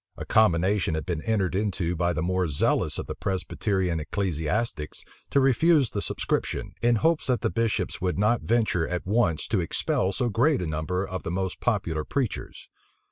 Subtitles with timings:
[0.17, 5.39] A combination had been entered into by the more zealous of the Presbyterian ecclesiastics to
[5.39, 10.11] refuse the subscription, in hopes that the bishops would not venture at once to expel
[10.11, 12.67] so great a number of the most popular preachers.